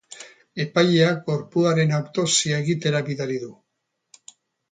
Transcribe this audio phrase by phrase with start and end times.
[0.63, 3.51] Epaileak gorpuaren autopsia egitera bidali du.